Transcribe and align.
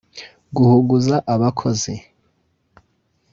guhugura 0.55 1.15
abakozi 1.33 1.93